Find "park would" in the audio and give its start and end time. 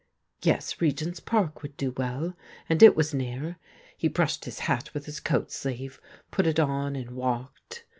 1.19-1.77